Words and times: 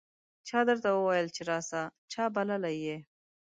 چا 0.47 0.59
درته 0.67 0.89
وویل 0.91 1.27
چې 1.35 1.41
راسه؟ 1.51 1.81
چا 2.11 2.23
بللی 2.35 2.75
یې 2.85 2.97